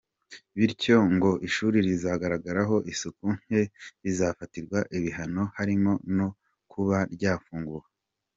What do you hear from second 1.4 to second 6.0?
ishuri rizagaragaraho isuku nke rizafatirwa ibihano harimo